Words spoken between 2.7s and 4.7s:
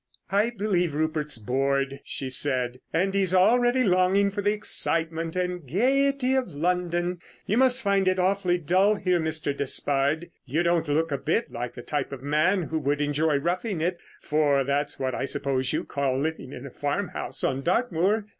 "and he's already longing for the